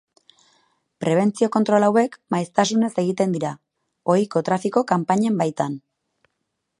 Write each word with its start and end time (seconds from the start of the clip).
Prebentzio 1.03 1.49
kontrol 1.55 1.85
hauek 1.89 2.17
maiztasunez 2.35 2.89
egiten 3.03 3.37
dira, 3.37 3.53
ohiko 4.15 4.43
trafiko 4.49 4.87
kanpainen 4.93 5.37
baitan. 5.43 5.77